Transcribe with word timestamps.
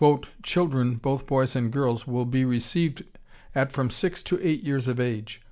"Children 0.41 0.95
(both 0.95 1.27
boys 1.27 1.55
and 1.55 1.71
girls) 1.71 2.07
will 2.07 2.25
be 2.25 2.43
received 2.43 3.03
at 3.53 3.71
from 3.71 3.91
six 3.91 4.23
to 4.23 4.39
eight 4.41 4.63
years 4.63 4.87
of 4.87 4.99
age. 4.99 5.39